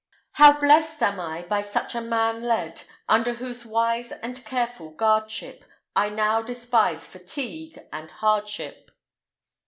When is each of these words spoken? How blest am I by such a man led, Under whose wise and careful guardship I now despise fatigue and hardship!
How 0.31 0.59
blest 0.59 0.99
am 1.03 1.19
I 1.19 1.43
by 1.43 1.61
such 1.61 1.93
a 1.93 2.01
man 2.01 2.41
led, 2.41 2.81
Under 3.07 3.35
whose 3.35 3.67
wise 3.67 4.11
and 4.11 4.43
careful 4.43 4.89
guardship 4.89 5.63
I 5.95 6.09
now 6.09 6.41
despise 6.41 7.05
fatigue 7.05 7.79
and 7.93 8.09
hardship! 8.09 8.89